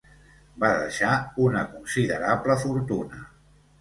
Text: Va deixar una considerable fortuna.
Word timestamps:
Va 0.61 0.69
deixar 0.77 1.11
una 1.47 1.63
considerable 1.75 2.57
fortuna. 2.67 3.23